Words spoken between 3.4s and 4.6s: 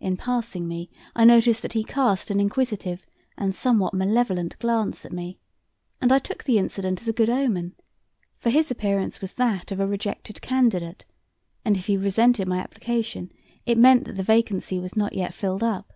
somewhat malevolent